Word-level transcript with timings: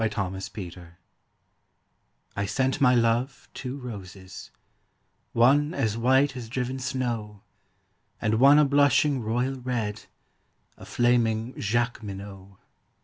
The 0.01 0.09
White 0.17 0.45
Flag 0.73 0.87
I 2.35 2.47
sent 2.47 2.81
my 2.81 2.95
love 2.95 3.47
two 3.53 3.77
roses, 3.77 4.49
one 5.31 5.75
As 5.75 5.95
white 5.95 6.35
as 6.35 6.49
driven 6.49 6.79
snow, 6.79 7.43
And 8.19 8.39
one 8.39 8.57
a 8.57 8.65
blushing 8.65 9.21
royal 9.21 9.59
red, 9.61 10.05
A 10.75 10.85
flaming 10.85 11.53
Jacqueminot. 11.55 12.57